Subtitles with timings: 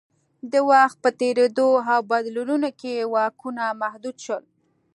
[0.51, 4.43] د وخت په تېرېدو او بدلونونو کې واکونه محدود شول